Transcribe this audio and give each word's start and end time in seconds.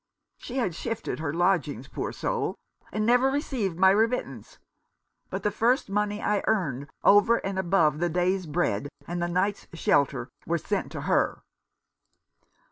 She 0.39 0.57
had 0.57 0.73
shifted 0.73 1.19
her 1.19 1.31
lodgings, 1.31 1.87
poor 1.87 2.11
soul, 2.11 2.55
and 2.91 3.05
never 3.05 3.29
received 3.29 3.77
my 3.77 3.91
remittance; 3.91 4.57
but 5.29 5.43
the 5.43 5.51
first 5.51 5.91
money 5.91 6.19
I 6.19 6.41
earned 6.47 6.87
over 7.03 7.37
and 7.45 7.59
above 7.59 7.99
the 7.99 8.09
day's 8.09 8.47
bread 8.47 8.89
and 9.07 9.21
the 9.21 9.27
night's 9.27 9.67
shelter 9.75 10.29
was 10.47 10.63
sent 10.63 10.91
to 10.93 11.01
her." 11.01 11.43